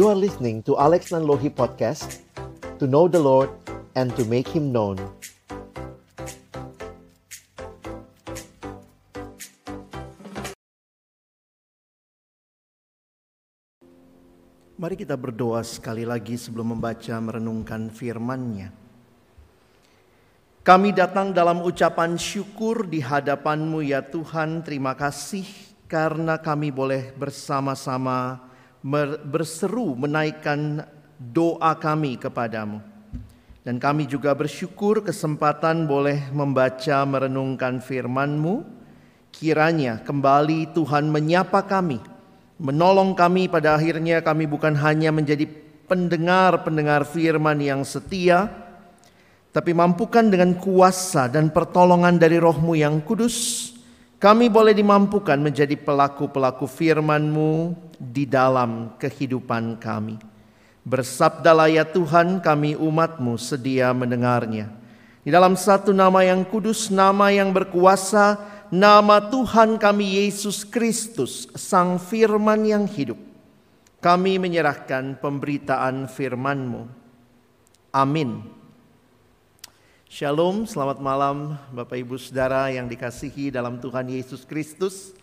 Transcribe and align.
You 0.00 0.08
are 0.08 0.16
listening 0.16 0.64
to 0.64 0.80
Alex 0.80 1.12
Nanlohi 1.12 1.52
Podcast 1.52 2.24
To 2.80 2.88
know 2.88 3.04
the 3.04 3.20
Lord 3.20 3.52
and 3.92 4.08
to 4.16 4.24
make 4.24 4.48
Him 4.48 4.72
known 4.72 4.96
Mari 14.80 14.96
kita 14.96 15.20
berdoa 15.20 15.60
sekali 15.68 16.08
lagi 16.08 16.40
sebelum 16.40 16.80
membaca 16.80 17.20
merenungkan 17.20 17.92
firman-Nya. 17.92 18.72
Kami 20.64 20.96
datang 20.96 21.36
dalam 21.36 21.60
ucapan 21.60 22.16
syukur 22.16 22.88
di 22.88 23.04
hadapan-Mu 23.04 23.84
ya 23.84 24.00
Tuhan. 24.00 24.64
Terima 24.64 24.96
kasih 24.96 25.44
karena 25.84 26.40
kami 26.40 26.72
boleh 26.72 27.12
bersama-sama 27.12 28.48
berseru 29.26 29.96
menaikkan 29.96 30.84
doa 31.16 31.72
kami 31.76 32.16
kepadamu. 32.16 32.80
Dan 33.60 33.76
kami 33.76 34.08
juga 34.08 34.32
bersyukur 34.32 35.04
kesempatan 35.04 35.84
boleh 35.84 36.32
membaca 36.32 37.04
merenungkan 37.04 37.84
firman-Mu. 37.84 38.64
Kiranya 39.30 40.00
kembali 40.02 40.72
Tuhan 40.74 41.06
menyapa 41.12 41.62
kami 41.68 42.00
menolong 42.60 43.16
kami 43.16 43.48
pada 43.48 43.74
akhirnya 43.74 44.20
kami 44.20 44.44
bukan 44.44 44.76
hanya 44.76 45.08
menjadi 45.08 45.48
pendengar-pendengar 45.88 47.08
firman 47.08 47.56
yang 47.58 47.80
setia, 47.82 48.52
tapi 49.50 49.72
mampukan 49.72 50.28
dengan 50.28 50.54
kuasa 50.54 51.26
dan 51.26 51.48
pertolongan 51.50 52.20
dari 52.20 52.36
rohmu 52.36 52.76
yang 52.76 53.00
kudus, 53.00 53.69
kami 54.20 54.52
boleh 54.52 54.76
dimampukan 54.76 55.40
menjadi 55.40 55.80
pelaku-pelaku 55.80 56.68
firman-Mu 56.68 57.72
di 57.96 58.28
dalam 58.28 58.92
kehidupan 59.00 59.80
kami. 59.80 60.20
Bersabdalah 60.84 61.72
ya 61.72 61.88
Tuhan 61.88 62.44
kami 62.44 62.76
umat-Mu 62.76 63.40
sedia 63.40 63.88
mendengarnya. 63.96 64.68
Di 65.24 65.32
dalam 65.32 65.56
satu 65.56 65.96
nama 65.96 66.20
yang 66.20 66.44
kudus, 66.44 66.92
nama 66.92 67.32
yang 67.32 67.48
berkuasa, 67.48 68.36
nama 68.68 69.24
Tuhan 69.24 69.80
kami 69.80 70.20
Yesus 70.20 70.68
Kristus, 70.68 71.48
Sang 71.56 71.96
Firman 71.96 72.68
yang 72.68 72.84
hidup. 72.84 73.16
Kami 74.04 74.36
menyerahkan 74.36 75.16
pemberitaan 75.16 76.12
firman-Mu. 76.12 76.88
Amin. 77.96 78.59
Shalom, 80.10 80.66
selamat 80.66 80.98
malam 80.98 81.54
Bapak 81.70 81.94
Ibu 81.94 82.18
Saudara 82.18 82.66
yang 82.66 82.90
dikasihi 82.90 83.54
dalam 83.54 83.78
Tuhan 83.78 84.10
Yesus 84.10 84.42
Kristus. 84.42 85.14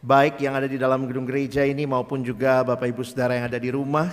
Baik 0.00 0.40
yang 0.40 0.56
ada 0.56 0.64
di 0.64 0.80
dalam 0.80 1.04
gedung 1.04 1.28
gereja 1.28 1.60
ini 1.60 1.84
maupun 1.84 2.24
juga 2.24 2.64
Bapak 2.64 2.88
Ibu 2.88 3.04
Saudara 3.04 3.36
yang 3.36 3.52
ada 3.52 3.60
di 3.60 3.68
rumah. 3.68 4.08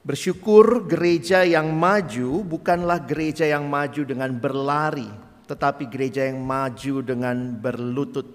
Bersyukur 0.00 0.88
gereja 0.88 1.44
yang 1.44 1.76
maju 1.76 2.40
bukanlah 2.40 3.04
gereja 3.04 3.44
yang 3.44 3.68
maju 3.68 4.00
dengan 4.00 4.32
berlari, 4.32 5.12
tetapi 5.44 5.92
gereja 5.92 6.24
yang 6.24 6.40
maju 6.40 7.04
dengan 7.04 7.52
berlutut. 7.52 8.32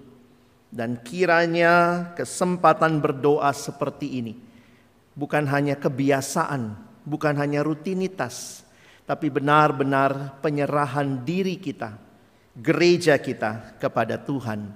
Dan 0.69 1.01
kiranya 1.01 2.05
kesempatan 2.13 3.01
berdoa 3.01 3.49
seperti 3.49 4.21
ini 4.21 4.37
bukan 5.17 5.41
hanya 5.49 5.73
kebiasaan, 5.73 6.77
bukan 7.01 7.33
hanya 7.33 7.65
rutinitas, 7.65 8.66
tapi 9.07 9.31
benar-benar 9.31 10.35
penyerahan 10.43 11.23
diri 11.23 11.55
kita, 11.55 11.95
gereja 12.59 13.15
kita 13.15 13.79
kepada 13.79 14.19
Tuhan. 14.19 14.67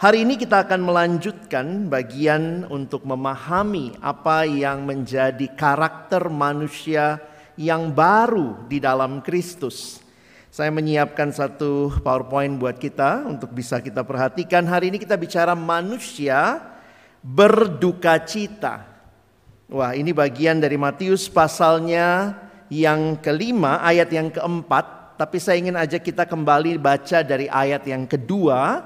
Hari 0.00 0.26
ini 0.26 0.34
kita 0.34 0.66
akan 0.66 0.80
melanjutkan 0.82 1.86
bagian 1.86 2.66
untuk 2.72 3.06
memahami 3.06 3.94
apa 4.02 4.48
yang 4.48 4.82
menjadi 4.82 5.46
karakter 5.54 6.26
manusia 6.26 7.22
yang 7.54 7.92
baru 7.92 8.66
di 8.66 8.82
dalam 8.82 9.22
Kristus. 9.22 10.02
Saya 10.50 10.74
menyiapkan 10.74 11.30
satu 11.30 12.02
PowerPoint 12.02 12.58
buat 12.58 12.80
kita 12.80 13.28
untuk 13.28 13.54
bisa 13.54 13.78
kita 13.78 14.02
perhatikan. 14.02 14.66
Hari 14.66 14.90
ini 14.90 14.98
kita 14.98 15.14
bicara 15.14 15.54
manusia 15.54 16.58
berduka 17.22 18.18
cita. 18.26 18.88
Wah, 19.70 19.94
ini 19.94 20.10
bagian 20.10 20.58
dari 20.58 20.74
Matius 20.74 21.30
pasalnya 21.30 22.36
yang 22.72 23.20
kelima, 23.20 23.84
ayat 23.84 24.08
yang 24.08 24.32
keempat. 24.32 25.20
Tapi 25.20 25.36
saya 25.36 25.60
ingin 25.60 25.76
aja 25.76 26.00
kita 26.00 26.24
kembali 26.24 26.80
baca 26.80 27.20
dari 27.20 27.44
ayat 27.44 27.84
yang 27.84 28.08
kedua 28.08 28.80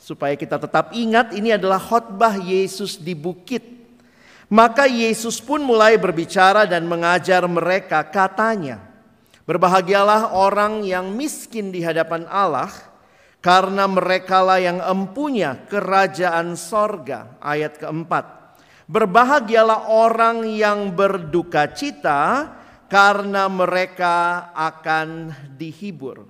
supaya 0.00 0.32
kita 0.32 0.56
tetap 0.56 0.96
ingat 0.96 1.36
ini 1.36 1.52
adalah 1.52 1.76
khotbah 1.76 2.40
Yesus 2.40 2.96
di 2.96 3.12
bukit. 3.12 3.76
Maka 4.48 4.88
Yesus 4.88 5.44
pun 5.44 5.60
mulai 5.60 6.00
berbicara 6.00 6.64
dan 6.64 6.88
mengajar 6.88 7.44
mereka 7.44 8.00
katanya, 8.08 8.88
Berbahagialah 9.44 10.36
orang 10.36 10.84
yang 10.84 11.12
miskin 11.12 11.72
di 11.72 11.80
hadapan 11.80 12.24
Allah, 12.28 12.68
karena 13.40 13.88
merekalah 13.88 14.60
yang 14.60 14.76
empunya 14.80 15.56
kerajaan 15.68 16.52
sorga. 16.52 17.36
Ayat 17.40 17.80
keempat. 17.80 18.24
Berbahagialah 18.88 19.88
orang 19.88 20.44
yang 20.48 20.92
berduka 20.92 21.68
cita, 21.72 22.56
karena 22.88 23.46
mereka 23.46 24.48
akan 24.56 25.32
dihibur. 25.54 26.24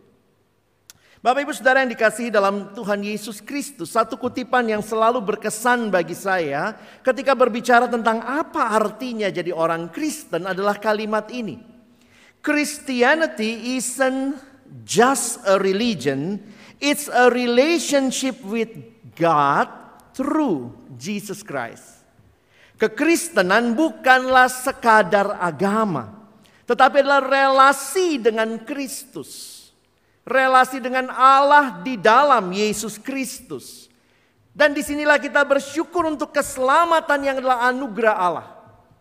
Bapak 1.19 1.42
Ibu 1.42 1.50
Saudara 1.50 1.82
yang 1.82 1.91
dikasihi 1.91 2.30
dalam 2.30 2.70
Tuhan 2.78 3.02
Yesus 3.02 3.42
Kristus, 3.42 3.91
satu 3.91 4.14
kutipan 4.14 4.62
yang 4.70 4.78
selalu 4.78 5.19
berkesan 5.19 5.91
bagi 5.91 6.14
saya 6.14 6.78
ketika 7.02 7.34
berbicara 7.34 7.91
tentang 7.91 8.22
apa 8.22 8.70
artinya 8.70 9.26
jadi 9.26 9.50
orang 9.50 9.91
Kristen 9.91 10.46
adalah 10.46 10.78
kalimat 10.78 11.26
ini. 11.34 11.58
Christianity 12.38 13.75
isn't 13.75 14.38
just 14.86 15.42
a 15.42 15.58
religion, 15.58 16.38
it's 16.78 17.10
a 17.10 17.26
relationship 17.34 18.38
with 18.46 18.70
God 19.19 19.66
through 20.14 20.70
Jesus 20.94 21.42
Christ. 21.42 21.98
Kekristenan 22.78 23.75
bukanlah 23.75 24.46
sekadar 24.46 25.34
agama, 25.42 26.17
tetapi 26.68 27.00
adalah 27.00 27.24
relasi 27.24 28.20
dengan 28.20 28.60
Kristus. 28.60 29.56
Relasi 30.28 30.84
dengan 30.84 31.08
Allah 31.08 31.80
di 31.80 31.96
dalam 31.96 32.52
Yesus 32.52 33.00
Kristus. 33.00 33.88
Dan 34.52 34.76
di 34.76 34.84
sinilah 34.84 35.16
kita 35.16 35.40
bersyukur 35.48 36.04
untuk 36.04 36.36
keselamatan 36.36 37.24
yang 37.24 37.40
adalah 37.40 37.64
anugerah 37.72 38.16
Allah. 38.20 38.48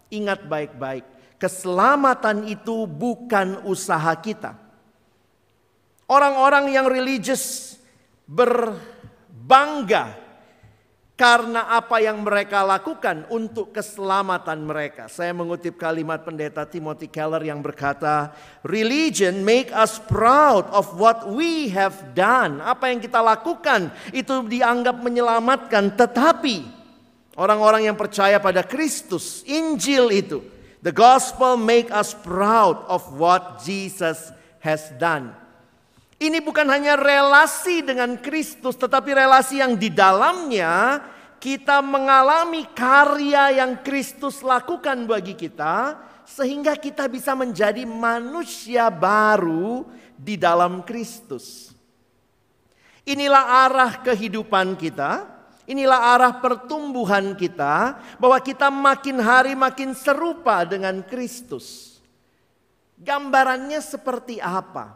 Ingat 0.07 0.47
baik-baik 0.47 1.17
Keselamatan 1.37 2.49
itu 2.49 2.89
bukan 2.89 3.61
usaha 3.69 4.09
kita. 4.17 4.57
Orang-orang 6.09 6.73
yang 6.73 6.89
religius 6.89 7.77
berbangga 8.25 10.17
karena 11.17 11.65
apa 11.73 11.97
yang 11.97 12.21
mereka 12.21 12.61
lakukan 12.61 13.25
untuk 13.33 13.73
keselamatan 13.73 14.61
mereka. 14.61 15.09
Saya 15.09 15.33
mengutip 15.33 15.73
kalimat 15.75 16.21
pendeta 16.21 16.61
Timothy 16.63 17.09
Keller 17.09 17.41
yang 17.41 17.57
berkata, 17.59 18.37
"Religion 18.61 19.41
make 19.41 19.73
us 19.73 19.97
proud 19.97 20.69
of 20.69 20.93
what 20.93 21.25
we 21.25 21.73
have 21.73 22.13
done." 22.13 22.61
Apa 22.61 22.93
yang 22.93 23.01
kita 23.01 23.17
lakukan 23.17 23.89
itu 24.13 24.45
dianggap 24.45 25.01
menyelamatkan, 25.01 25.97
tetapi 25.97 26.63
orang-orang 27.33 27.89
yang 27.89 27.97
percaya 27.97 28.37
pada 28.37 28.61
Kristus, 28.61 29.41
Injil 29.49 30.13
itu 30.13 30.39
The 30.87 30.93
gospel 30.93 31.57
make 31.57 31.89
us 31.89 32.13
proud 32.13 32.85
of 32.85 33.01
what 33.17 33.65
Jesus 33.65 34.31
has 34.61 34.93
done. 35.01 35.33
Ini 36.17 36.41
bukan 36.41 36.65
hanya 36.73 36.97
relasi 36.97 37.85
dengan 37.85 38.17
Kristus, 38.17 38.73
tetapi 38.73 39.13
relasi 39.13 39.61
yang 39.61 39.77
di 39.77 39.93
dalamnya 39.93 41.05
kita 41.37 41.85
mengalami 41.85 42.65
karya 42.73 43.61
yang 43.61 43.77
Kristus 43.85 44.41
lakukan 44.41 45.05
bagi 45.05 45.37
kita, 45.37 46.01
sehingga 46.25 46.73
kita 46.73 47.05
bisa 47.05 47.37
menjadi 47.37 47.85
manusia 47.85 48.89
baru 48.89 49.85
di 50.17 50.33
dalam 50.33 50.81
Kristus. 50.81 51.69
Inilah 53.05 53.69
arah 53.69 53.93
kehidupan 54.01 54.73
kita 54.75 55.37
Inilah 55.67 56.15
arah 56.15 56.33
pertumbuhan 56.39 57.35
kita 57.35 57.99
bahwa 58.15 58.39
kita 58.39 58.71
makin 58.71 59.19
hari 59.19 59.51
makin 59.51 59.91
serupa 59.91 60.63
dengan 60.63 61.03
Kristus. 61.03 61.99
Gambarannya 62.95 63.83
seperti 63.83 64.39
apa? 64.39 64.95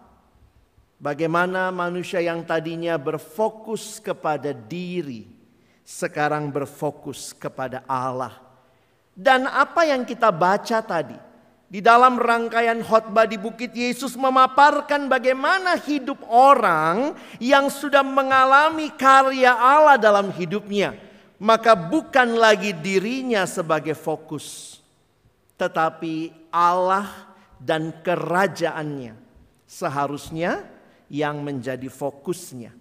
Bagaimana 1.01 1.74
manusia 1.74 2.21
yang 2.21 2.45
tadinya 2.45 2.94
berfokus 2.94 3.98
kepada 3.98 4.53
diri 4.53 5.25
sekarang 5.81 6.53
berfokus 6.53 7.33
kepada 7.33 7.81
Allah. 7.89 8.38
Dan 9.12 9.50
apa 9.50 9.83
yang 9.83 10.06
kita 10.06 10.30
baca 10.30 10.80
tadi? 10.80 11.18
Di 11.71 11.80
dalam 11.80 12.19
rangkaian 12.19 12.83
khotbah 12.83 13.25
di 13.25 13.39
Bukit 13.39 13.74
Yesus 13.74 14.13
memaparkan 14.13 15.07
bagaimana 15.07 15.80
hidup 15.80 16.19
orang 16.27 17.15
yang 17.42 17.71
sudah 17.71 18.03
mengalami 18.03 18.92
karya 18.94 19.56
Allah 19.56 19.98
dalam 19.98 20.30
hidupnya. 20.36 20.94
Maka 21.42 21.74
bukan 21.74 22.38
lagi 22.38 22.77
dirinya 22.77 23.44
sebagai 23.50 23.98
fokus. 23.98 24.77
tetapi 25.62 26.33
Allah 26.50 27.30
dan 27.62 27.94
kerajaannya 28.01 29.13
seharusnya 29.69 30.65
yang 31.12 31.44
menjadi 31.44 31.92
fokusnya. 31.92 32.72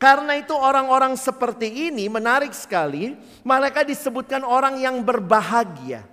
Karena 0.00 0.38
itu 0.40 0.54
orang-orang 0.56 1.18
seperti 1.18 1.90
ini 1.92 2.08
menarik 2.08 2.54
sekali, 2.56 3.12
mereka 3.44 3.84
disebutkan 3.84 4.46
orang 4.46 4.80
yang 4.80 5.04
berbahagia. 5.04 6.06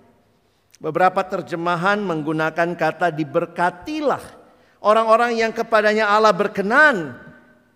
Beberapa 0.82 1.24
terjemahan 1.24 2.02
menggunakan 2.04 2.76
kata 2.76 3.14
diberkatilah. 3.14 4.44
Orang-orang 4.84 5.40
yang 5.40 5.56
kepadanya 5.56 6.12
Allah 6.12 6.36
berkenan. 6.36 7.16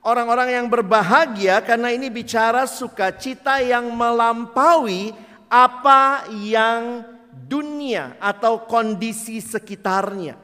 Orang-orang 0.03 0.59
yang 0.59 0.65
berbahagia 0.67 1.61
karena 1.63 1.93
ini 1.93 2.09
bicara 2.09 2.65
sukacita 2.65 3.61
yang 3.61 3.87
melampaui 3.93 5.13
apa 5.45 6.25
yang 6.41 7.05
dunia 7.45 8.17
atau 8.17 8.65
kondisi 8.65 9.37
sekitarnya. 9.43 10.39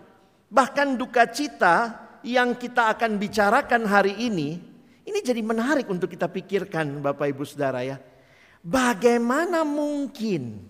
Bahkan 0.52 0.94
duka 1.00 1.26
cita 1.30 2.05
yang 2.26 2.58
kita 2.58 2.98
akan 2.98 3.22
bicarakan 3.22 3.86
hari 3.86 4.18
ini 4.18 4.76
ini 5.06 5.20
jadi 5.22 5.46
menarik 5.46 5.86
untuk 5.86 6.10
kita 6.10 6.26
pikirkan 6.26 6.98
Bapak 7.06 7.30
Ibu 7.30 7.46
Saudara 7.46 7.86
ya. 7.86 8.02
Bagaimana 8.66 9.62
mungkin 9.62 10.66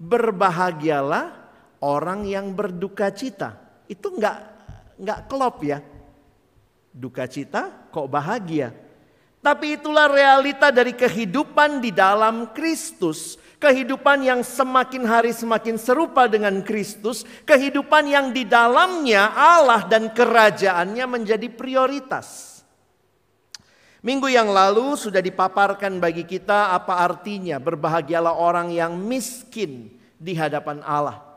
berbahagialah 0.00 1.36
orang 1.84 2.24
yang 2.24 2.56
berduka 2.56 3.12
cita. 3.12 3.60
Itu 3.84 4.16
enggak 4.16 4.36
enggak 4.96 5.20
klop 5.28 5.60
ya. 5.60 5.84
Duka 6.88 7.28
cita 7.28 7.92
kok 7.92 8.08
bahagia. 8.08 8.72
Tapi 9.44 9.76
itulah 9.76 10.08
realita 10.08 10.72
dari 10.72 10.96
kehidupan 10.96 11.84
di 11.84 11.92
dalam 11.92 12.56
Kristus. 12.56 13.36
Kehidupan 13.58 14.22
yang 14.22 14.46
semakin 14.46 15.02
hari 15.02 15.34
semakin 15.34 15.74
serupa 15.82 16.30
dengan 16.30 16.62
Kristus. 16.62 17.26
Kehidupan 17.42 18.06
yang 18.06 18.30
di 18.30 18.46
dalamnya 18.46 19.34
Allah 19.34 19.82
dan 19.82 20.14
kerajaannya 20.14 21.02
menjadi 21.10 21.50
prioritas. 21.50 22.62
Minggu 23.98 24.30
yang 24.30 24.54
lalu 24.54 24.94
sudah 24.94 25.18
dipaparkan 25.18 25.98
bagi 25.98 26.22
kita 26.22 26.70
apa 26.70 27.02
artinya 27.02 27.58
berbahagialah 27.58 28.30
orang 28.30 28.70
yang 28.70 28.94
miskin 28.94 29.90
di 30.14 30.38
hadapan 30.38 30.78
Allah. 30.86 31.28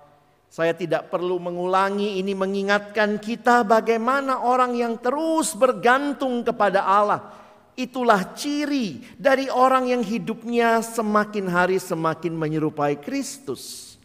Saya 0.45 0.77
tidak 0.77 1.09
perlu 1.09 1.41
mengulangi 1.41 2.21
ini 2.21 2.38
mengingatkan 2.38 3.17
kita 3.17 3.65
bagaimana 3.65 4.45
orang 4.45 4.77
yang 4.77 5.00
terus 5.01 5.57
bergantung 5.57 6.45
kepada 6.45 6.85
Allah. 6.85 7.40
Itulah 7.75 8.35
ciri 8.35 9.00
dari 9.15 9.47
orang 9.47 9.88
yang 9.88 10.03
hidupnya 10.03 10.83
semakin 10.83 11.47
hari 11.47 11.79
semakin 11.79 12.35
menyerupai 12.35 13.00
Kristus. 13.00 13.95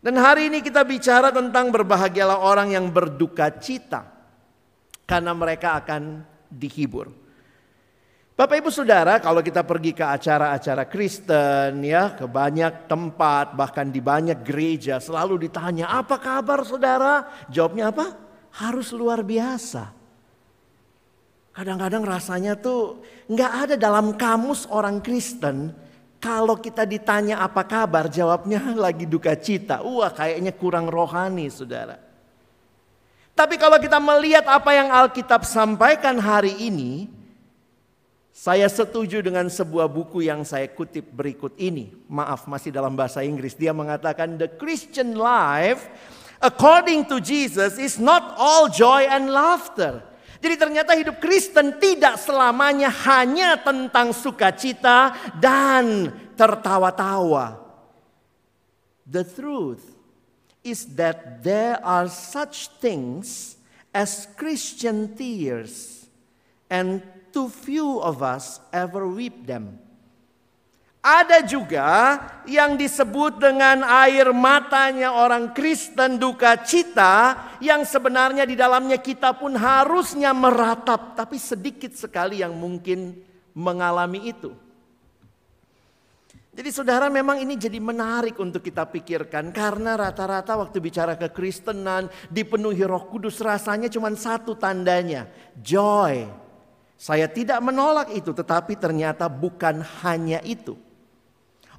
Dan 0.00 0.16
hari 0.16 0.48
ini 0.48 0.64
kita 0.64 0.84
bicara 0.84 1.28
tentang 1.28 1.68
berbahagialah 1.68 2.40
orang 2.40 2.72
yang 2.72 2.88
berduka 2.88 3.52
cita. 3.60 4.04
Karena 5.04 5.32
mereka 5.36 5.80
akan 5.80 6.24
dihibur. 6.48 7.12
Bapak 8.40 8.56
Ibu 8.56 8.72
Saudara, 8.72 9.20
kalau 9.20 9.44
kita 9.44 9.60
pergi 9.68 9.92
ke 9.92 10.00
acara-acara 10.00 10.88
Kristen 10.88 11.84
ya, 11.84 12.16
ke 12.16 12.24
banyak 12.24 12.88
tempat, 12.88 13.52
bahkan 13.52 13.92
di 13.92 14.00
banyak 14.00 14.40
gereja 14.40 14.96
selalu 14.96 15.44
ditanya, 15.44 15.92
"Apa 15.92 16.16
kabar 16.16 16.64
Saudara?" 16.64 17.28
Jawabnya 17.52 17.92
apa? 17.92 18.16
Harus 18.56 18.96
luar 18.96 19.20
biasa. 19.20 19.99
Kadang-kadang 21.60 22.08
rasanya 22.08 22.56
tuh 22.56 23.04
nggak 23.28 23.52
ada 23.52 23.74
dalam 23.76 24.16
kamus 24.16 24.64
orang 24.72 24.96
Kristen 25.04 25.76
kalau 26.16 26.56
kita 26.56 26.88
ditanya 26.88 27.44
apa 27.44 27.60
kabar, 27.68 28.08
jawabnya 28.08 28.64
lagi 28.88 29.04
duka 29.04 29.36
cita. 29.36 29.84
Wah, 29.84 30.08
kayaknya 30.08 30.56
kurang 30.56 30.88
rohani, 30.88 31.52
Saudara. 31.52 32.00
Tapi 33.36 33.60
kalau 33.60 33.76
kita 33.76 34.00
melihat 34.00 34.48
apa 34.48 34.72
yang 34.72 34.88
Alkitab 34.88 35.44
sampaikan 35.44 36.16
hari 36.16 36.56
ini, 36.64 37.12
saya 38.32 38.64
setuju 38.64 39.20
dengan 39.20 39.44
sebuah 39.52 39.84
buku 39.84 40.24
yang 40.24 40.48
saya 40.48 40.64
kutip 40.64 41.12
berikut 41.12 41.52
ini. 41.60 41.92
Maaf, 42.08 42.48
masih 42.48 42.72
dalam 42.72 42.96
bahasa 42.96 43.20
Inggris. 43.20 43.52
Dia 43.52 43.76
mengatakan, 43.76 44.40
"The 44.40 44.48
Christian 44.48 45.12
life 45.12 45.92
according 46.40 47.04
to 47.12 47.20
Jesus 47.20 47.76
is 47.76 48.00
not 48.00 48.32
all 48.40 48.72
joy 48.72 49.04
and 49.04 49.28
laughter." 49.28 50.08
Jadi 50.40 50.54
ternyata 50.56 50.96
hidup 50.96 51.20
Kristen 51.20 51.76
tidak 51.76 52.16
selamanya 52.16 52.88
hanya 53.04 53.60
tentang 53.60 54.16
sukacita 54.16 55.12
dan 55.36 56.08
tertawa-tawa. 56.32 57.60
The 59.04 59.20
truth 59.20 59.84
is 60.64 60.96
that 60.96 61.44
there 61.44 61.76
are 61.84 62.08
such 62.08 62.72
things 62.80 63.60
as 63.92 64.24
Christian 64.40 65.12
tears 65.12 66.08
and 66.72 67.04
too 67.36 67.52
few 67.52 68.00
of 68.00 68.24
us 68.24 68.64
ever 68.72 69.04
weep 69.04 69.44
them. 69.44 69.76
Ada 71.00 71.40
juga 71.48 72.20
yang 72.44 72.76
disebut 72.76 73.40
dengan 73.40 73.80
air 73.88 74.36
matanya 74.36 75.16
orang 75.16 75.56
Kristen 75.56 76.20
duka 76.20 76.60
cita 76.60 77.40
yang 77.56 77.88
sebenarnya 77.88 78.44
di 78.44 78.52
dalamnya 78.52 79.00
kita 79.00 79.32
pun 79.32 79.56
harusnya 79.56 80.36
meratap 80.36 81.16
tapi 81.16 81.40
sedikit 81.40 81.96
sekali 81.96 82.44
yang 82.44 82.52
mungkin 82.52 83.16
mengalami 83.56 84.28
itu. 84.28 84.52
Jadi 86.52 86.68
saudara 86.68 87.08
memang 87.08 87.40
ini 87.40 87.56
jadi 87.56 87.80
menarik 87.80 88.36
untuk 88.36 88.60
kita 88.60 88.84
pikirkan 88.84 89.56
karena 89.56 89.96
rata-rata 89.96 90.52
waktu 90.60 90.84
bicara 90.84 91.16
kekristenan 91.16 92.12
dipenuhi 92.28 92.84
roh 92.84 93.08
kudus 93.08 93.40
rasanya 93.40 93.88
cuma 93.88 94.12
satu 94.12 94.52
tandanya. 94.52 95.24
Joy, 95.56 96.28
saya 97.00 97.24
tidak 97.32 97.64
menolak 97.64 98.12
itu, 98.12 98.36
tetapi 98.36 98.76
ternyata 98.76 99.32
bukan 99.32 99.80
hanya 100.04 100.44
itu. 100.44 100.89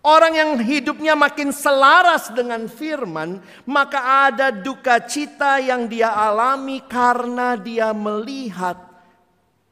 Orang 0.02 0.34
yang 0.34 0.58
hidupnya 0.58 1.14
makin 1.14 1.54
selaras 1.54 2.34
dengan 2.34 2.66
firman, 2.66 3.38
maka 3.70 4.26
ada 4.34 4.50
duka 4.50 4.98
cita 5.06 5.62
yang 5.62 5.86
dia 5.86 6.10
alami 6.10 6.82
karena 6.90 7.54
dia 7.54 7.94
melihat 7.94 8.82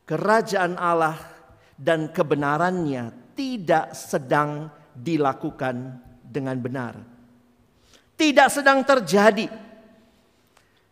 kerajaan 0.05 0.77
Allah 0.77 1.17
dan 1.73 2.13
kebenarannya 2.13 3.33
tidak 3.33 3.97
sedang 3.97 4.69
dilakukan 4.93 5.97
dengan 6.21 6.61
benar. 6.61 6.93
Tidak 8.13 8.49
sedang 8.53 8.85
terjadi 8.85 9.68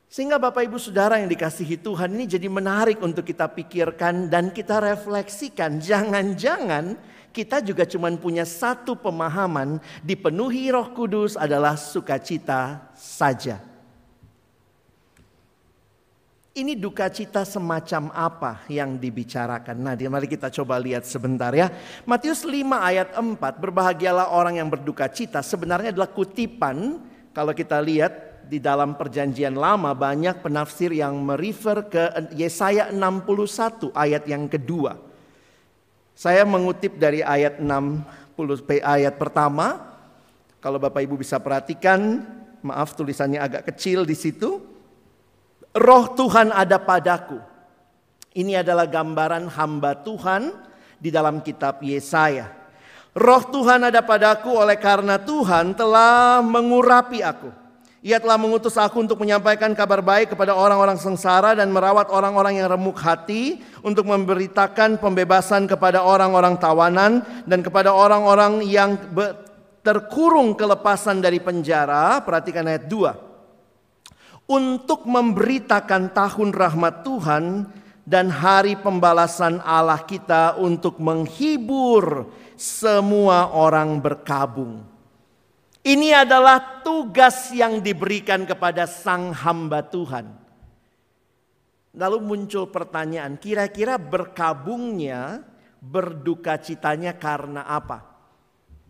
sehingga 0.07 0.39
Bapak 0.39 0.63
Ibu 0.63 0.79
Saudara 0.79 1.19
yang 1.19 1.27
dikasihi 1.27 1.83
Tuhan 1.83 2.15
ini 2.15 2.31
jadi 2.31 2.47
menarik 2.47 3.03
untuk 3.03 3.27
kita 3.27 3.51
pikirkan 3.51 4.31
dan 4.31 4.55
kita 4.55 4.79
refleksikan. 4.79 5.83
Jangan-jangan 5.83 6.95
kita 7.35 7.59
juga 7.59 7.83
cuma 7.83 8.07
punya 8.15 8.47
satu 8.47 8.95
pemahaman 8.95 9.83
dipenuhi 10.01 10.71
roh 10.71 10.95
kudus 10.95 11.35
adalah 11.35 11.75
sukacita 11.75 12.87
saja. 12.95 13.59
Ini 16.57 16.73
duka 16.73 17.05
cita 17.13 17.45
semacam 17.45 18.09
apa 18.17 18.65
yang 18.65 18.97
dibicarakan? 18.97 19.77
Nah, 19.77 19.93
mari 20.09 20.25
kita 20.25 20.49
coba 20.49 20.81
lihat 20.81 21.05
sebentar 21.05 21.53
ya. 21.53 21.69
Matius 22.01 22.41
5 22.41 22.65
ayat 22.81 23.13
4, 23.13 23.37
berbahagialah 23.37 24.33
orang 24.33 24.57
yang 24.57 24.65
berduka 24.65 25.05
cita. 25.05 25.45
Sebenarnya 25.45 25.93
adalah 25.93 26.09
kutipan 26.09 26.97
kalau 27.29 27.53
kita 27.53 27.77
lihat 27.77 28.26
di 28.47 28.63
dalam 28.63 28.95
perjanjian 28.95 29.53
lama 29.53 29.91
banyak 29.91 30.39
penafsir 30.39 30.95
yang 30.95 31.19
merefer 31.19 31.83
ke 31.91 32.03
Yesaya 32.33 32.89
61 32.95 33.91
ayat 33.91 34.23
yang 34.25 34.47
kedua. 34.47 34.95
Saya 36.17 36.47
mengutip 36.47 36.97
dari 36.97 37.21
ayat 37.21 37.61
60 37.61 38.07
ayat 38.81 39.19
pertama. 39.19 39.85
Kalau 40.57 40.81
Bapak 40.81 41.05
Ibu 41.05 41.21
bisa 41.21 41.37
perhatikan, 41.37 42.25
maaf 42.65 42.97
tulisannya 42.97 43.37
agak 43.37 43.69
kecil 43.69 44.07
di 44.07 44.17
situ. 44.17 44.57
Roh 45.77 46.05
Tuhan 46.17 46.49
ada 46.49 46.81
padaku. 46.81 47.37
Ini 48.33 48.65
adalah 48.65 48.89
gambaran 48.89 49.45
hamba 49.53 49.93
Tuhan 50.01 50.49
di 50.97 51.13
dalam 51.13 51.45
kitab 51.45 51.85
Yesaya. 51.85 52.49
Roh 53.13 53.43
Tuhan 53.53 53.85
ada 53.85 54.01
padaku 54.01 54.57
oleh 54.57 54.77
karena 54.81 55.21
Tuhan 55.21 55.77
telah 55.77 56.41
mengurapi 56.41 57.21
aku 57.21 57.66
ia 58.07 58.23
telah 58.23 58.39
mengutus 58.39 58.79
aku 58.79 59.03
untuk 59.03 59.19
menyampaikan 59.19 59.75
kabar 59.75 59.99
baik 59.99 60.31
kepada 60.31 60.55
orang-orang 60.55 60.95
sengsara 60.95 61.59
dan 61.59 61.67
merawat 61.75 62.07
orang-orang 62.07 62.55
yang 62.55 62.71
remuk 62.71 62.95
hati 63.03 63.59
untuk 63.83 64.07
memberitakan 64.07 64.95
pembebasan 64.95 65.67
kepada 65.67 65.99
orang-orang 65.99 66.55
tawanan 66.55 67.19
dan 67.43 67.59
kepada 67.59 67.91
orang-orang 67.91 68.63
yang 68.63 68.95
terkurung 69.83 70.55
kelepasan 70.55 71.19
dari 71.19 71.43
penjara. 71.43 72.23
Perhatikan 72.23 72.71
ayat 72.71 72.87
2. 72.87 74.55
Untuk 74.55 75.03
memberitakan 75.03 76.15
tahun 76.15 76.55
rahmat 76.55 77.03
Tuhan 77.03 77.67
dan 78.07 78.31
hari 78.31 78.79
pembalasan 78.79 79.59
Allah 79.59 79.99
kita 80.07 80.55
untuk 80.55 81.03
menghibur 81.03 82.31
semua 82.55 83.51
orang 83.51 83.99
berkabung. 83.99 84.96
Ini 85.87 86.27
adalah 86.27 86.83
tugas 86.83 87.47
yang 87.55 87.79
diberikan 87.79 88.43
kepada 88.43 88.83
sang 88.83 89.31
hamba 89.31 89.79
Tuhan. 89.87 90.27
Lalu 91.95 92.17
muncul 92.19 92.67
pertanyaan, 92.67 93.39
kira-kira 93.39 93.95
berkabungnya, 93.95 95.47
berduka 95.79 96.59
citanya 96.59 97.15
karena 97.15 97.63
apa? 97.63 98.03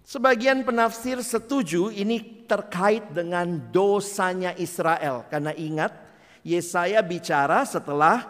Sebagian 0.01 0.65
penafsir 0.65 1.21
setuju 1.21 1.93
ini 1.93 2.47
terkait 2.49 3.13
dengan 3.13 3.45
dosanya 3.69 4.57
Israel. 4.57 5.29
Karena 5.29 5.53
ingat, 5.53 5.93
Yesaya 6.41 7.05
bicara 7.05 7.61
setelah 7.61 8.25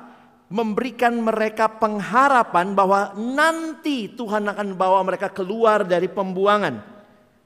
memberikan 0.51 1.15
mereka 1.15 1.71
pengharapan 1.71 2.75
bahwa 2.75 3.15
nanti 3.15 4.11
Tuhan 4.11 4.43
akan 4.51 4.75
bawa 4.75 5.07
mereka 5.07 5.31
keluar 5.31 5.87
dari 5.87 6.11
pembuangan. 6.11 6.97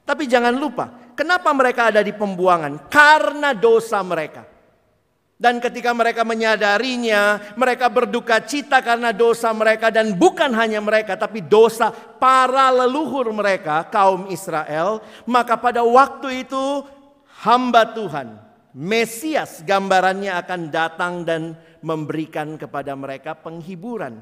Tapi 0.02 0.26
jangan 0.26 0.58
lupa, 0.58 1.11
kenapa 1.22 1.54
mereka 1.54 1.94
ada 1.94 2.02
di 2.02 2.10
pembuangan? 2.10 2.90
Karena 2.90 3.54
dosa 3.54 4.02
mereka. 4.02 4.50
Dan 5.42 5.58
ketika 5.58 5.90
mereka 5.94 6.22
menyadarinya, 6.22 7.54
mereka 7.58 7.90
berduka 7.90 8.42
cita 8.46 8.78
karena 8.82 9.10
dosa 9.10 9.50
mereka 9.54 9.90
dan 9.90 10.14
bukan 10.14 10.54
hanya 10.54 10.78
mereka 10.78 11.18
tapi 11.18 11.42
dosa 11.42 11.90
para 11.94 12.70
leluhur 12.70 13.34
mereka, 13.34 13.86
kaum 13.90 14.30
Israel, 14.30 15.02
maka 15.26 15.58
pada 15.58 15.82
waktu 15.82 16.46
itu 16.46 16.86
hamba 17.42 17.90
Tuhan, 17.90 18.38
Mesias 18.78 19.66
gambarannya 19.66 20.30
akan 20.46 20.62
datang 20.70 21.26
dan 21.26 21.58
memberikan 21.82 22.54
kepada 22.62 22.94
mereka 22.94 23.34
penghiburan. 23.34 24.22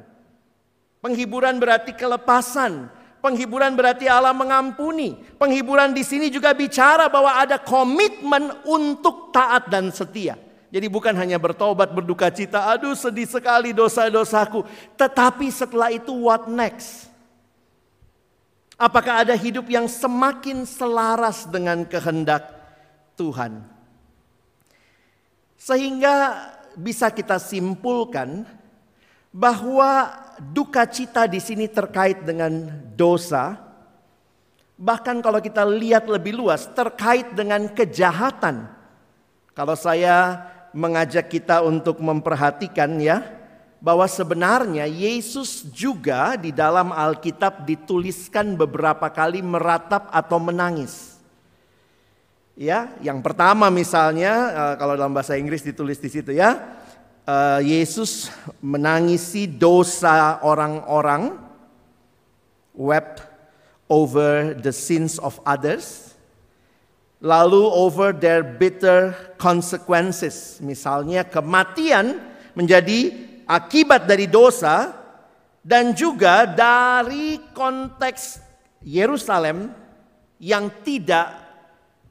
Penghiburan 1.04 1.60
berarti 1.60 2.00
kelepasan. 2.00 2.88
Penghiburan 3.20 3.76
berarti 3.76 4.08
Allah 4.08 4.32
mengampuni. 4.32 5.20
Penghiburan 5.36 5.92
di 5.92 6.08
sini 6.08 6.32
juga 6.32 6.56
bicara 6.56 7.12
bahwa 7.12 7.36
ada 7.36 7.60
komitmen 7.60 8.64
untuk 8.64 9.36
taat 9.36 9.68
dan 9.68 9.92
setia. 9.92 10.40
Jadi 10.70 10.88
bukan 10.88 11.18
hanya 11.18 11.42
bertobat, 11.42 11.92
berduka 11.92 12.30
cita, 12.30 12.70
aduh 12.70 12.94
sedih 12.94 13.26
sekali 13.26 13.76
dosa-dosaku. 13.76 14.64
Tetapi 14.96 15.48
setelah 15.50 15.90
itu 15.90 16.14
what 16.14 16.48
next? 16.48 17.10
Apakah 18.80 19.28
ada 19.28 19.36
hidup 19.36 19.68
yang 19.68 19.92
semakin 19.92 20.64
selaras 20.64 21.44
dengan 21.44 21.84
kehendak 21.84 22.48
Tuhan? 23.20 23.66
Sehingga 25.60 26.48
bisa 26.80 27.12
kita 27.12 27.36
simpulkan 27.36 28.48
bahwa 29.36 30.16
duka 30.40 30.88
cita 30.88 31.28
di 31.28 31.38
sini 31.44 31.68
terkait 31.68 32.24
dengan 32.24 32.72
dosa. 32.96 33.60
Bahkan 34.80 35.20
kalau 35.20 35.44
kita 35.44 35.68
lihat 35.68 36.08
lebih 36.08 36.40
luas 36.40 36.66
terkait 36.72 37.36
dengan 37.36 37.68
kejahatan. 37.68 38.72
Kalau 39.52 39.76
saya 39.76 40.48
mengajak 40.72 41.28
kita 41.28 41.60
untuk 41.66 42.00
memperhatikan 42.00 42.96
ya 43.02 43.40
bahwa 43.80 44.08
sebenarnya 44.08 44.88
Yesus 44.88 45.64
juga 45.72 46.36
di 46.36 46.52
dalam 46.52 46.92
Alkitab 46.92 47.64
dituliskan 47.64 48.56
beberapa 48.60 49.08
kali 49.08 49.40
meratap 49.40 50.12
atau 50.12 50.40
menangis. 50.40 51.20
Ya, 52.60 52.92
yang 53.00 53.24
pertama 53.24 53.72
misalnya 53.72 54.32
uh, 54.52 54.76
kalau 54.76 55.00
dalam 55.00 55.16
bahasa 55.16 55.40
Inggris 55.40 55.64
ditulis 55.64 55.96
di 55.96 56.12
situ 56.12 56.36
ya, 56.36 56.60
uh, 57.30 57.60
Yesus 57.62 58.34
menangisi 58.58 59.46
dosa 59.46 60.42
orang-orang, 60.42 61.38
wept 62.74 63.22
over 63.86 64.58
the 64.58 64.74
sins 64.74 65.22
of 65.22 65.38
others, 65.46 66.18
lalu 67.22 67.62
over 67.70 68.10
their 68.10 68.42
bitter 68.42 69.14
consequences. 69.38 70.58
Misalnya 70.64 71.22
kematian 71.22 72.18
menjadi 72.58 73.14
akibat 73.46 74.10
dari 74.10 74.26
dosa 74.26 74.98
dan 75.62 75.94
juga 75.94 76.50
dari 76.50 77.38
konteks 77.54 78.42
Yerusalem 78.82 79.70
yang 80.40 80.72
tidak 80.82 81.36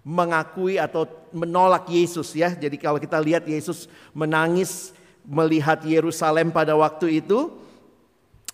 mengakui 0.04 0.76
atau 0.76 1.08
menolak 1.32 1.88
Yesus 1.88 2.32
ya. 2.36 2.52
Jadi 2.52 2.76
kalau 2.76 3.00
kita 3.00 3.16
lihat 3.20 3.44
Yesus 3.48 3.88
menangis 4.12 4.92
melihat 5.28 5.84
Yerusalem 5.84 6.48
pada 6.48 6.72
waktu 6.72 7.20
itu. 7.20 7.52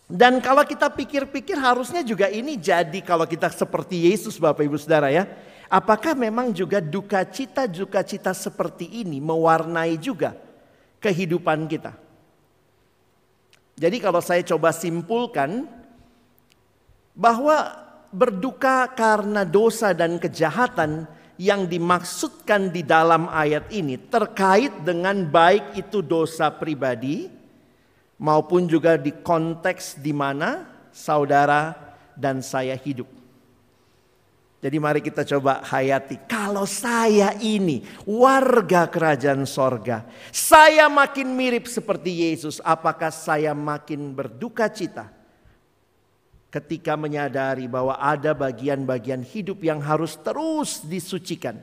Dan 0.04 0.43
kalau 0.43 0.66
kita 0.66 0.90
pikir-pikir 0.93 1.57
harusnya 1.57 2.04
juga 2.04 2.28
ini 2.28 2.61
jadi 2.61 3.00
kalau 3.00 3.25
kita 3.25 3.49
seperti 3.49 4.11
Yesus 4.11 4.37
Bapak 4.37 4.66
Ibu 4.66 4.76
Saudara 4.76 5.09
ya. 5.09 5.25
Apakah 5.71 6.12
memang 6.12 6.52
juga 6.52 6.78
duka 6.78 7.25
cita 7.25 7.64
duka 7.64 8.04
cita 8.04 8.37
seperti 8.37 9.00
ini 9.00 9.16
mewarnai 9.16 9.97
juga 9.97 10.37
kehidupan 11.00 11.64
kita? 11.64 11.97
Jadi 13.75 13.97
kalau 13.99 14.21
saya 14.21 14.45
coba 14.45 14.71
simpulkan 14.71 15.66
bahwa 17.16 17.75
berduka 18.14 18.87
karena 18.95 19.43
dosa 19.43 19.90
dan 19.90 20.21
kejahatan 20.23 21.11
yang 21.41 21.67
dimaksudkan 21.67 22.71
di 22.71 22.87
dalam 22.87 23.26
ayat 23.26 23.67
ini 23.75 23.99
terkait 23.99 24.87
dengan 24.87 25.26
baik 25.26 25.75
itu 25.75 25.99
dosa 25.99 26.50
pribadi 26.50 27.26
maupun 28.23 28.71
juga 28.71 28.95
di 28.95 29.11
konteks 29.11 29.99
di 29.99 30.14
mana 30.14 30.67
saudara 30.95 31.75
dan 32.14 32.38
saya 32.38 32.79
hidup. 32.79 33.11
Jadi 34.64 34.81
mari 34.81 35.05
kita 35.05 35.29
coba 35.29 35.61
hayati. 35.61 36.25
Kalau 36.25 36.64
saya 36.64 37.37
ini 37.37 37.85
warga 38.09 38.88
kerajaan 38.88 39.45
sorga. 39.45 40.09
Saya 40.33 40.88
makin 40.88 41.37
mirip 41.37 41.69
seperti 41.69 42.25
Yesus. 42.25 42.64
Apakah 42.64 43.12
saya 43.12 43.53
makin 43.53 44.17
berduka 44.17 44.64
cita? 44.73 45.12
Ketika 46.54 46.94
menyadari 46.94 47.66
bahwa 47.66 47.99
ada 47.99 48.30
bagian-bagian 48.30 49.26
hidup 49.26 49.58
yang 49.66 49.82
harus 49.82 50.14
terus 50.23 50.87
disucikan. 50.87 51.58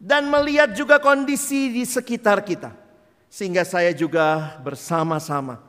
Dan 0.00 0.32
melihat 0.32 0.72
juga 0.72 0.96
kondisi 0.96 1.68
di 1.76 1.84
sekitar 1.84 2.40
kita. 2.40 2.72
Sehingga 3.28 3.68
saya 3.68 3.92
juga 3.92 4.56
bersama-sama 4.64 5.60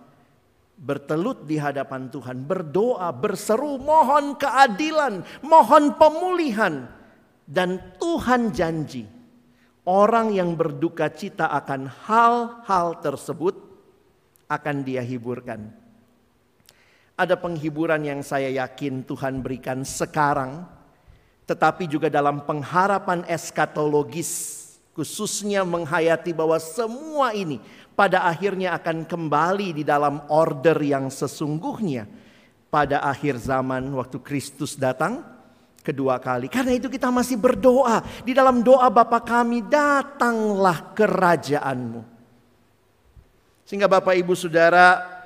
bertelut 0.78 1.44
di 1.44 1.60
hadapan 1.60 2.08
Tuhan, 2.08 2.48
berdoa, 2.48 3.12
berseru, 3.12 3.76
mohon 3.82 4.40
keadilan, 4.40 5.28
mohon 5.44 6.00
pemulihan. 6.00 6.88
Dan 7.44 7.80
Tuhan 8.00 8.56
janji, 8.56 9.08
orang 9.88 10.32
yang 10.36 10.56
berduka 10.56 11.12
cita 11.12 11.52
akan 11.52 11.92
hal-hal 12.08 13.00
tersebut 13.04 13.56
akan 14.48 14.76
dia 14.84 15.04
hiburkan. 15.04 15.72
Ada 17.18 17.34
penghiburan 17.34 18.06
yang 18.06 18.22
saya 18.22 18.54
yakin 18.54 19.02
Tuhan 19.02 19.42
berikan 19.42 19.82
sekarang, 19.82 20.70
tetapi 21.50 21.90
juga 21.90 22.14
dalam 22.14 22.46
pengharapan 22.46 23.26
eskatologis, 23.26 24.30
khususnya 24.94 25.66
menghayati 25.66 26.30
bahwa 26.30 26.62
semua 26.62 27.34
ini 27.34 27.58
pada 27.98 28.30
akhirnya 28.30 28.78
akan 28.78 29.10
kembali 29.10 29.82
di 29.82 29.84
dalam 29.84 30.22
order 30.30 30.78
yang 30.78 31.10
sesungguhnya 31.10 32.06
pada 32.70 33.02
akhir 33.02 33.42
zaman 33.42 33.90
waktu 33.98 34.22
Kristus 34.22 34.78
datang 34.78 35.26
kedua 35.82 36.22
kali. 36.22 36.54
Karena 36.54 36.78
itu 36.78 36.86
kita 36.86 37.10
masih 37.10 37.42
berdoa. 37.42 38.06
Di 38.22 38.38
dalam 38.38 38.62
doa 38.62 38.86
Bapa 38.94 39.24
kami, 39.26 39.66
datanglah 39.66 40.94
kerajaanmu. 40.94 42.06
Sehingga 43.66 43.90
Bapak 43.90 44.14
Ibu 44.14 44.38
Saudara 44.38 45.17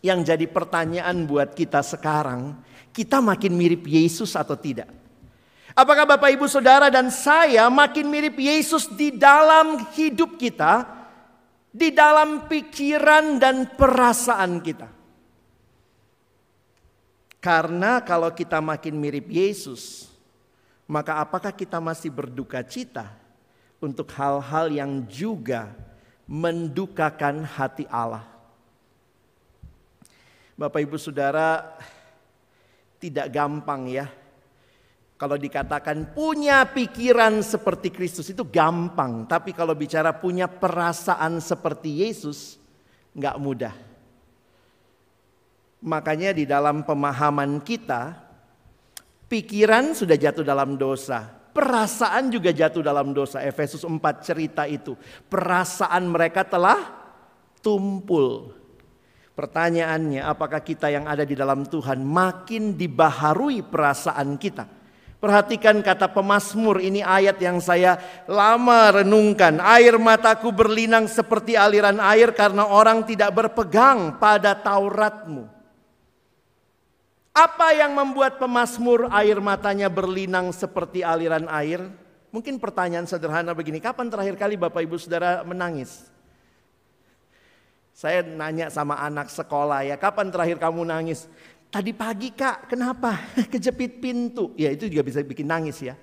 yang 0.00 0.24
jadi 0.24 0.48
pertanyaan 0.48 1.28
buat 1.28 1.52
kita 1.52 1.84
sekarang, 1.84 2.56
kita 2.90 3.20
makin 3.20 3.52
mirip 3.52 3.84
Yesus 3.84 4.32
atau 4.32 4.56
tidak? 4.56 4.88
Apakah 5.76 6.04
Bapak 6.04 6.34
Ibu 6.34 6.50
Saudara 6.50 6.90
dan 6.90 7.12
saya 7.14 7.70
makin 7.70 8.10
mirip 8.10 8.36
Yesus 8.36 8.90
di 8.90 9.14
dalam 9.14 9.86
hidup 9.94 10.34
kita, 10.34 10.82
di 11.70 11.94
dalam 11.94 12.50
pikiran 12.50 13.38
dan 13.38 13.76
perasaan 13.78 14.58
kita? 14.58 14.88
Karena 17.40 18.04
kalau 18.04 18.28
kita 18.36 18.60
makin 18.60 19.00
mirip 19.00 19.30
Yesus, 19.32 20.12
maka 20.84 21.22
apakah 21.22 21.54
kita 21.54 21.80
masih 21.80 22.12
berduka 22.12 22.60
cita 22.60 23.16
untuk 23.80 24.12
hal-hal 24.12 24.68
yang 24.68 25.08
juga 25.08 25.72
mendukakan 26.28 27.46
hati 27.46 27.88
Allah? 27.88 28.29
Bapak 30.60 30.84
Ibu 30.84 31.00
Saudara, 31.00 31.72
tidak 33.00 33.32
gampang 33.32 33.88
ya. 33.88 34.04
Kalau 35.16 35.40
dikatakan 35.40 36.12
punya 36.12 36.68
pikiran 36.68 37.40
seperti 37.40 37.88
Kristus 37.88 38.28
itu 38.28 38.44
gampang. 38.44 39.24
Tapi 39.24 39.56
kalau 39.56 39.72
bicara 39.72 40.12
punya 40.12 40.52
perasaan 40.52 41.40
seperti 41.40 42.04
Yesus, 42.04 42.60
nggak 43.16 43.36
mudah. 43.40 43.72
Makanya 45.80 46.36
di 46.36 46.44
dalam 46.44 46.84
pemahaman 46.84 47.64
kita, 47.64 48.20
pikiran 49.32 49.96
sudah 49.96 50.16
jatuh 50.20 50.44
dalam 50.44 50.76
dosa. 50.76 51.24
Perasaan 51.56 52.28
juga 52.28 52.52
jatuh 52.52 52.84
dalam 52.84 53.16
dosa. 53.16 53.40
Efesus 53.40 53.80
4 53.80 53.96
cerita 54.20 54.68
itu. 54.68 54.92
Perasaan 55.24 56.04
mereka 56.04 56.44
telah 56.44 56.84
tumpul. 57.64 58.60
Pertanyaannya, 59.40 60.20
apakah 60.20 60.60
kita 60.60 60.92
yang 60.92 61.08
ada 61.08 61.24
di 61.24 61.32
dalam 61.32 61.64
Tuhan 61.64 62.04
makin 62.04 62.76
dibaharui 62.76 63.64
perasaan 63.64 64.36
kita? 64.36 64.68
Perhatikan 65.16 65.80
kata 65.80 66.12
pemazmur 66.12 66.76
ini 66.76 67.00
ayat 67.00 67.40
yang 67.40 67.56
saya 67.56 67.96
lama 68.28 69.00
renungkan. 69.00 69.56
Air 69.64 69.96
mataku 69.96 70.52
berlinang 70.52 71.08
seperti 71.08 71.56
aliran 71.56 72.04
air 72.04 72.36
karena 72.36 72.68
orang 72.68 73.00
tidak 73.08 73.32
berpegang 73.32 74.20
pada 74.20 74.52
Tauratmu. 74.52 75.48
Apa 77.32 77.72
yang 77.72 77.96
membuat 77.96 78.36
pemazmur 78.36 79.08
air 79.08 79.40
matanya 79.40 79.88
berlinang 79.88 80.52
seperti 80.52 81.00
aliran 81.00 81.48
air? 81.48 81.88
Mungkin 82.28 82.60
pertanyaan 82.60 83.08
sederhana 83.08 83.56
begini, 83.56 83.80
kapan 83.80 84.12
terakhir 84.12 84.36
kali 84.36 84.60
Bapak 84.60 84.84
Ibu 84.84 85.00
Saudara 85.00 85.40
menangis? 85.48 86.12
Saya 88.00 88.24
nanya 88.24 88.72
sama 88.72 88.96
anak 88.96 89.28
sekolah 89.28 89.84
ya, 89.84 90.00
kapan 90.00 90.32
terakhir 90.32 90.56
kamu 90.56 90.88
nangis? 90.88 91.28
Tadi 91.68 91.92
pagi 91.92 92.32
kak, 92.32 92.72
kenapa? 92.72 93.20
Kejepit 93.52 94.00
pintu. 94.00 94.56
Ya 94.56 94.72
itu 94.72 94.88
juga 94.88 95.04
bisa 95.04 95.20
bikin 95.20 95.44
nangis 95.44 95.84
ya. 95.84 96.00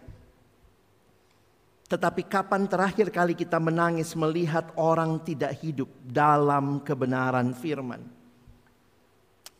Tetapi 1.89 2.30
kapan 2.30 2.70
terakhir 2.70 3.10
kali 3.10 3.34
kita 3.34 3.58
menangis 3.58 4.13
melihat 4.13 4.70
orang 4.77 5.18
tidak 5.25 5.58
hidup 5.58 5.89
dalam 6.06 6.86
kebenaran 6.86 7.58
firman? 7.58 8.06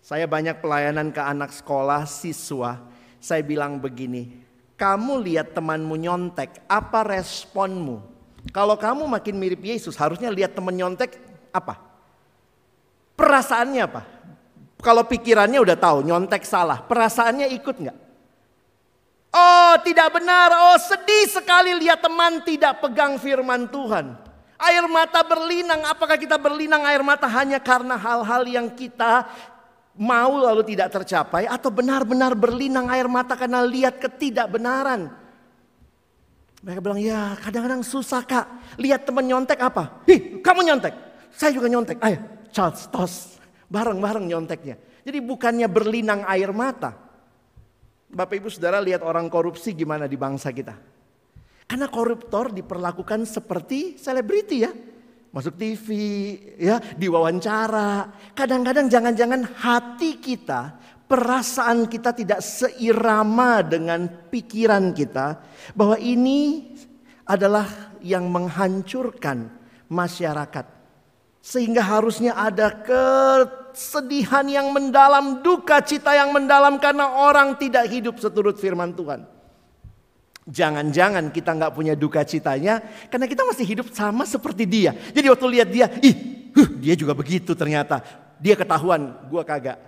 Saya 0.06 0.30
banyak 0.30 0.62
pelayanan 0.62 1.10
ke 1.10 1.22
anak 1.26 1.50
sekolah, 1.50 2.06
siswa. 2.06 2.86
Saya 3.18 3.42
bilang 3.42 3.82
begini, 3.82 4.46
kamu 4.78 5.26
lihat 5.26 5.58
temanmu 5.58 5.98
nyontek, 5.98 6.70
apa 6.70 7.02
responmu? 7.02 7.98
Kalau 8.54 8.78
kamu 8.78 9.10
makin 9.10 9.42
mirip 9.42 9.66
Yesus, 9.66 9.98
harusnya 9.98 10.30
lihat 10.30 10.54
teman 10.54 10.78
nyontek 10.78 11.18
apa? 11.50 11.87
Perasaannya 13.18 13.82
apa? 13.82 14.02
Kalau 14.78 15.10
pikirannya 15.10 15.58
udah 15.58 15.74
tahu 15.74 16.06
nyontek 16.06 16.46
salah, 16.46 16.86
perasaannya 16.86 17.50
ikut 17.58 17.76
nggak? 17.82 17.98
Oh 19.34 19.74
tidak 19.82 20.22
benar, 20.22 20.54
oh 20.54 20.78
sedih 20.78 21.26
sekali 21.26 21.74
lihat 21.82 22.06
teman 22.06 22.46
tidak 22.46 22.78
pegang 22.78 23.18
firman 23.18 23.66
Tuhan. 23.74 24.14
Air 24.58 24.86
mata 24.86 25.26
berlinang, 25.26 25.82
apakah 25.90 26.18
kita 26.18 26.38
berlinang 26.38 26.86
air 26.86 27.02
mata 27.02 27.26
hanya 27.26 27.58
karena 27.58 27.98
hal-hal 27.98 28.46
yang 28.46 28.70
kita 28.70 29.26
mau 29.98 30.38
lalu 30.38 30.62
tidak 30.78 30.94
tercapai 30.94 31.50
atau 31.50 31.74
benar-benar 31.74 32.38
berlinang 32.38 32.86
air 32.94 33.10
mata 33.10 33.34
karena 33.34 33.66
lihat 33.66 33.98
ketidakbenaran. 33.98 35.10
Mereka 36.62 36.80
bilang, 36.82 37.02
ya 37.02 37.34
kadang-kadang 37.42 37.82
susah 37.82 38.22
kak. 38.26 38.78
Lihat 38.78 39.10
teman 39.10 39.26
nyontek 39.26 39.58
apa? 39.58 40.06
Ih 40.06 40.42
kamu 40.42 40.70
nyontek. 40.70 40.94
Saya 41.34 41.54
juga 41.54 41.70
nyontek. 41.70 41.98
Ayo 42.02 42.37
Charles 42.58 42.90
tos. 42.90 43.38
Bareng-bareng 43.70 44.26
nyonteknya. 44.26 44.82
Jadi 45.06 45.22
bukannya 45.22 45.70
berlinang 45.70 46.26
air 46.26 46.50
mata. 46.50 46.98
Bapak 48.10 48.42
ibu 48.42 48.50
saudara 48.50 48.82
lihat 48.82 49.06
orang 49.06 49.30
korupsi 49.30 49.78
gimana 49.78 50.10
di 50.10 50.18
bangsa 50.18 50.50
kita. 50.50 50.74
Karena 51.70 51.86
koruptor 51.86 52.50
diperlakukan 52.50 53.30
seperti 53.30 54.02
selebriti 54.02 54.58
ya. 54.66 54.72
Masuk 55.30 55.60
TV, 55.60 55.88
ya, 56.58 56.80
diwawancara. 56.96 58.10
Kadang-kadang 58.34 58.88
jangan-jangan 58.88 59.44
hati 59.60 60.18
kita, 60.18 60.80
perasaan 61.06 61.86
kita 61.86 62.16
tidak 62.16 62.40
seirama 62.40 63.62
dengan 63.62 64.08
pikiran 64.08 64.96
kita 64.96 65.44
bahwa 65.76 66.00
ini 66.00 66.72
adalah 67.28 67.92
yang 68.00 68.32
menghancurkan 68.32 69.52
masyarakat. 69.92 70.77
Sehingga 71.48 71.80
harusnya 71.80 72.36
ada 72.36 72.68
kesedihan 72.76 74.44
yang 74.52 74.68
mendalam, 74.76 75.40
duka 75.40 75.80
cita 75.80 76.12
yang 76.12 76.36
mendalam 76.36 76.76
karena 76.76 77.08
orang 77.24 77.56
tidak 77.56 77.88
hidup 77.88 78.20
seturut 78.20 78.60
firman 78.60 78.92
Tuhan. 78.92 79.24
Jangan-jangan 80.44 81.32
kita 81.32 81.56
nggak 81.56 81.72
punya 81.72 81.96
duka 81.96 82.28
citanya 82.28 82.84
karena 83.08 83.32
kita 83.32 83.48
masih 83.48 83.64
hidup 83.64 83.88
sama 83.96 84.28
seperti 84.28 84.68
dia. 84.68 84.92
Jadi 85.16 85.32
waktu 85.32 85.48
lihat 85.56 85.70
dia, 85.72 85.88
ih, 86.04 86.52
huh, 86.52 86.68
dia 86.84 87.00
juga 87.00 87.16
begitu 87.16 87.56
ternyata. 87.56 88.04
Dia 88.44 88.60
ketahuan, 88.60 89.16
gua 89.32 89.48
kagak. 89.48 89.80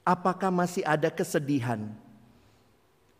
Apakah 0.00 0.48
masih 0.48 0.80
ada 0.88 1.12
kesedihan 1.12 1.92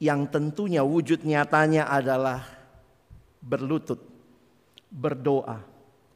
yang 0.00 0.24
tentunya 0.24 0.80
wujud 0.80 1.28
nyatanya 1.28 1.92
adalah 1.92 2.40
berlutut 3.44 4.15
berdoa, 4.96 5.60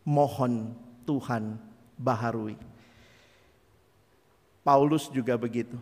mohon 0.09 0.73
Tuhan 1.05 1.61
baharui. 2.01 2.57
Paulus 4.65 5.13
juga 5.13 5.37
begitu. 5.37 5.77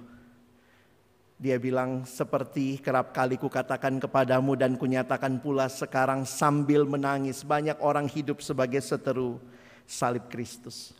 Dia 1.38 1.54
bilang 1.54 2.02
seperti 2.02 2.82
kerap 2.82 3.14
kali 3.14 3.38
kukatakan 3.38 4.02
kepadamu 4.02 4.58
dan 4.58 4.74
kunyatakan 4.74 5.38
pula 5.38 5.70
sekarang 5.70 6.26
sambil 6.26 6.82
menangis 6.82 7.46
banyak 7.46 7.78
orang 7.78 8.10
hidup 8.10 8.42
sebagai 8.42 8.82
seteru 8.82 9.38
salib 9.86 10.26
Kristus. 10.26 10.90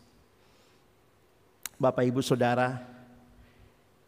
Bapak 1.75 2.07
Ibu 2.07 2.23
Saudara, 2.23 2.79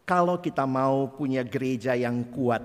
kalau 0.08 0.40
kita 0.40 0.64
mau 0.64 1.12
punya 1.12 1.44
gereja 1.44 1.92
yang 1.92 2.24
kuat, 2.32 2.64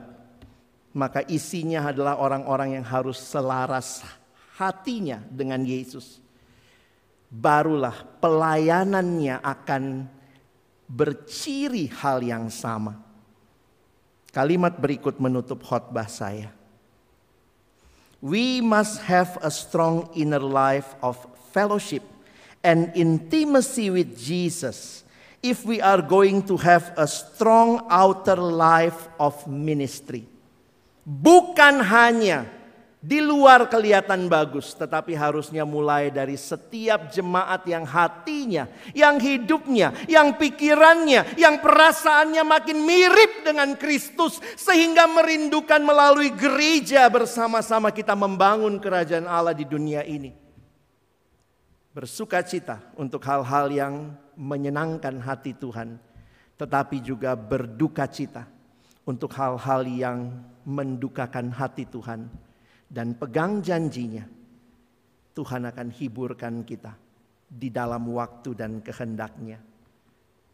maka 0.95 1.27
isinya 1.27 1.91
adalah 1.91 2.15
orang-orang 2.23 2.79
yang 2.79 2.85
harus 2.87 3.19
selaras 3.19 3.99
hatinya 4.57 5.21
dengan 5.29 5.61
Yesus, 5.61 6.17
barulah 7.29 7.93
pelayanannya 8.17 9.37
akan 9.39 10.09
berciri 10.89 11.85
hal 11.93 12.25
yang 12.25 12.49
sama. 12.49 12.97
Kalimat 14.33 14.77
berikut 14.81 15.21
menutup 15.21 15.61
khotbah 15.61 16.09
saya. 16.09 16.49
We 18.17 18.65
must 18.65 19.05
have 19.05 19.37
a 19.45 19.53
strong 19.53 20.09
inner 20.17 20.41
life 20.41 20.97
of 21.05 21.21
fellowship 21.53 22.01
and 22.65 22.89
intimacy 22.97 23.93
with 23.93 24.17
Jesus 24.17 25.05
if 25.45 25.61
we 25.61 25.77
are 25.77 26.01
going 26.01 26.41
to 26.49 26.57
have 26.57 26.97
a 26.97 27.05
strong 27.05 27.85
outer 27.93 28.41
life 28.41 29.05
of 29.21 29.37
ministry. 29.45 30.25
Bukan 31.05 31.85
hanya 31.85 32.56
di 32.97 33.21
luar 33.21 33.69
kelihatan 33.69 34.25
bagus, 34.25 34.73
tetapi 34.73 35.13
harusnya 35.13 35.61
mulai 35.61 36.09
dari 36.09 36.33
setiap 36.33 37.13
jemaat 37.13 37.61
yang 37.69 37.85
hatinya, 37.85 38.65
yang 38.97 39.21
hidupnya, 39.21 39.93
yang 40.09 40.33
pikirannya, 40.33 41.37
yang 41.37 41.61
perasaannya 41.61 42.41
makin 42.41 42.81
mirip 42.81 43.45
dengan 43.45 43.77
Kristus, 43.77 44.41
sehingga 44.57 45.05
merindukan 45.05 45.77
melalui 45.85 46.33
gereja 46.33 47.05
bersama-sama 47.13 47.93
kita 47.93 48.17
membangun 48.17 48.81
kerajaan 48.81 49.29
Allah 49.29 49.53
di 49.53 49.69
dunia 49.69 50.01
ini. 50.01 50.33
Bersuka 51.93 52.41
cita 52.41 52.81
untuk 52.97 53.21
hal-hal 53.29 53.69
yang 53.69 53.93
menyenangkan 54.33 55.21
hati 55.21 55.53
Tuhan, 55.53 56.01
tetapi 56.57 56.97
juga 57.05 57.37
berduka 57.37 58.09
cita 58.09 58.49
untuk 59.05 59.29
hal-hal 59.37 59.85
yang 59.85 60.33
mendukakan 60.65 61.53
hati 61.53 61.85
Tuhan 61.85 62.46
dan 62.87 63.15
pegang 63.15 63.59
janjinya, 63.59 64.23
Tuhan 65.35 65.67
akan 65.67 65.87
hiburkan 65.91 66.63
kita 66.63 66.95
di 67.47 67.67
dalam 67.71 68.07
waktu 68.11 68.55
dan 68.55 68.79
kehendaknya. 68.79 69.59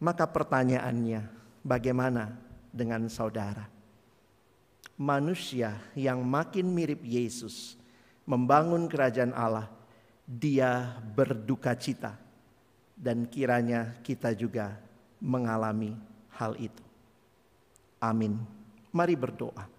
Maka 0.04 0.28
pertanyaannya, 0.28 1.22
bagaimana 1.64 2.36
dengan 2.74 3.08
saudara? 3.08 3.70
Manusia 5.00 5.80
yang 5.98 6.22
makin 6.22 6.70
mirip 6.70 7.02
Yesus 7.02 7.80
membangun 8.28 8.86
kerajaan 8.86 9.34
Allah, 9.34 9.72
dia 10.28 11.00
berduka 11.16 11.74
cita 11.74 12.20
dan 12.94 13.26
kiranya 13.28 14.00
kita 14.06 14.32
juga 14.38 14.78
mengalami 15.20 15.98
hal 16.36 16.56
itu. 16.60 16.84
Amin. 18.04 18.40
Mari 18.92 19.16
berdoa. 19.16 19.73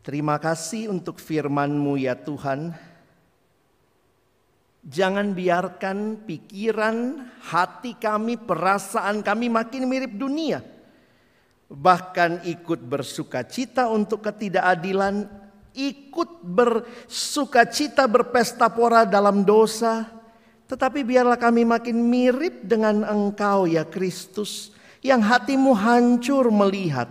Terima 0.00 0.40
kasih 0.40 0.88
untuk 0.88 1.20
firman-Mu 1.20 2.00
ya 2.00 2.16
Tuhan. 2.16 2.72
Jangan 4.80 5.36
biarkan 5.36 6.24
pikiran, 6.24 7.28
hati 7.44 7.92
kami, 8.00 8.40
perasaan 8.40 9.20
kami 9.20 9.52
makin 9.52 9.84
mirip 9.84 10.16
dunia. 10.16 10.64
Bahkan 11.68 12.48
ikut 12.48 12.80
bersuka 12.80 13.44
cita 13.44 13.92
untuk 13.92 14.24
ketidakadilan, 14.24 15.28
ikut 15.76 16.48
bersuka 16.48 17.68
cita 17.68 18.08
berpesta 18.08 18.72
pora 18.72 19.04
dalam 19.04 19.44
dosa. 19.44 20.08
Tetapi 20.64 21.04
biarlah 21.04 21.36
kami 21.36 21.68
makin 21.68 22.00
mirip 22.00 22.64
dengan 22.64 23.02
Engkau 23.02 23.66
ya 23.66 23.82
Kristus 23.82 24.70
Yang 25.00 25.22
hatimu 25.32 25.72
hancur 25.72 26.52
melihat 26.52 27.08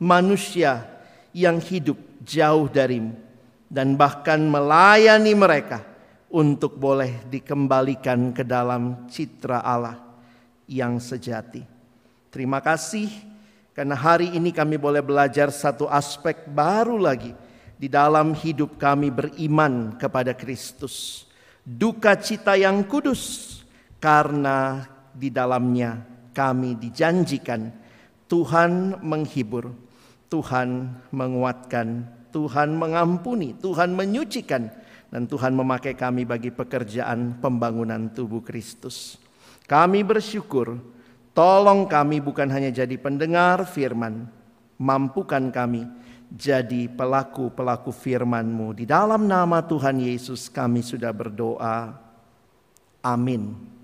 manusia 0.00 0.88
yang 1.36 1.60
hidup 1.60 2.05
jauh 2.26 2.66
darimu. 2.66 3.14
Dan 3.66 3.94
bahkan 3.94 4.42
melayani 4.42 5.34
mereka 5.34 5.82
untuk 6.30 6.78
boleh 6.78 7.26
dikembalikan 7.30 8.34
ke 8.34 8.42
dalam 8.42 9.06
citra 9.06 9.62
Allah 9.62 9.98
yang 10.66 10.98
sejati. 10.98 11.62
Terima 12.30 12.62
kasih 12.62 13.10
karena 13.74 13.94
hari 13.98 14.34
ini 14.34 14.50
kami 14.54 14.78
boleh 14.78 15.02
belajar 15.02 15.50
satu 15.50 15.90
aspek 15.90 16.46
baru 16.46 16.98
lagi 16.98 17.34
di 17.76 17.86
dalam 17.90 18.32
hidup 18.32 18.80
kami 18.80 19.10
beriman 19.10 19.94
kepada 19.96 20.32
Kristus. 20.32 21.26
Duka 21.66 22.14
cita 22.16 22.54
yang 22.54 22.86
kudus 22.86 23.58
karena 23.98 24.86
di 25.10 25.32
dalamnya 25.32 26.04
kami 26.30 26.76
dijanjikan 26.76 27.72
Tuhan 28.26 29.00
menghibur, 29.02 29.70
Tuhan 30.26 30.98
menguatkan, 31.14 32.15
Tuhan 32.30 32.74
mengampuni, 32.74 33.54
Tuhan 33.58 33.94
menyucikan, 33.94 34.70
dan 35.10 35.22
Tuhan 35.30 35.54
memakai 35.54 35.94
kami 35.94 36.26
bagi 36.26 36.50
pekerjaan 36.50 37.38
pembangunan 37.38 38.10
tubuh 38.10 38.42
Kristus. 38.42 39.18
Kami 39.66 40.02
bersyukur, 40.06 40.78
tolong 41.34 41.90
kami 41.90 42.22
bukan 42.22 42.46
hanya 42.50 42.70
jadi 42.70 42.94
pendengar 42.98 43.66
firman, 43.66 44.30
mampukan 44.78 45.50
kami 45.50 45.86
jadi 46.30 46.90
pelaku-pelaku 46.90 47.94
firman-Mu. 47.94 48.74
Di 48.74 48.84
dalam 48.86 49.30
nama 49.30 49.62
Tuhan 49.62 50.02
Yesus 50.02 50.50
kami 50.50 50.82
sudah 50.82 51.14
berdoa. 51.14 51.94
Amin. 53.02 53.75